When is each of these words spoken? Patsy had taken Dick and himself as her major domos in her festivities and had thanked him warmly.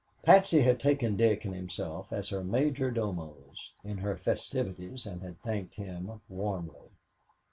Patsy 0.23 0.61
had 0.61 0.79
taken 0.79 1.15
Dick 1.15 1.45
and 1.45 1.53
himself 1.53 2.11
as 2.11 2.29
her 2.29 2.43
major 2.43 2.89
domos 2.89 3.71
in 3.83 3.99
her 3.99 4.17
festivities 4.17 5.05
and 5.05 5.21
had 5.21 5.39
thanked 5.43 5.75
him 5.75 6.19
warmly. 6.27 6.89